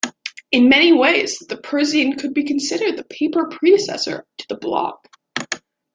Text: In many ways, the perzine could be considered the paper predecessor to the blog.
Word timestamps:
In 0.51 0.67
many 0.67 0.91
ways, 0.93 1.37
the 1.37 1.57
perzine 1.57 2.17
could 2.17 2.33
be 2.33 2.43
considered 2.43 2.97
the 2.97 3.03
paper 3.03 3.47
predecessor 3.49 4.25
to 4.39 4.45
the 4.49 4.57
blog. 4.57 4.95